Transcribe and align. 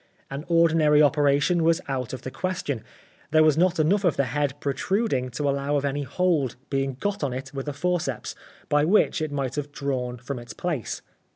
An 0.31 0.45
ordinary 0.47 0.99
operation 0.99 1.63
was 1.63 1.79
out 1.87 2.11
of 2.11 2.23
the 2.23 2.31
question; 2.31 2.83
there 3.29 3.43
was 3.43 3.55
not 3.55 3.79
enough 3.79 4.03
of 4.03 4.17
the 4.17 4.23
head 4.23 4.59
protruding 4.59 5.29
to 5.29 5.47
allow 5.47 5.75
of 5.75 5.85
any 5.85 6.01
hold 6.01 6.55
being 6.71 6.97
got 6.99 7.23
on 7.23 7.33
it 7.33 7.53
with 7.53 7.67
a 7.67 7.73
forceps 7.73 8.33
by 8.67 8.83
which 8.83 9.21
it 9.21 9.31
might 9.31 9.53
have 9.57 9.71
drawn 9.71 10.17
from 10.17 10.39
its 10.39 10.53
place. 10.53 11.03